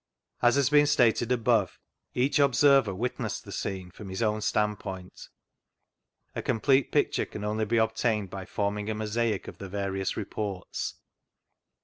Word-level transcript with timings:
As 0.41 0.55
has 0.55 0.71
been 0.71 0.87
stated 0.87 1.31
above, 1.31 1.77
each 2.15 2.39
observer 2.39 2.91
witnessed 2.91 3.45
the 3.45 3.51
scene 3.51 3.91
from 3.91 4.09
his 4.09 4.23
own 4.23 4.41
stand 4.41 4.79
point. 4.79 5.29
A 6.35 6.41
complete 6.41 6.91
picture 6.91 7.27
can 7.27 7.43
only 7.43 7.65
be 7.65 7.77
obtained 7.77 8.31
by 8.31 8.45
forming 8.47 8.89
a 8.89 8.95
mosaic 8.95 9.47
of 9.47 9.59
the 9.59 9.69
various 9.69 10.17
reports. 10.17 10.95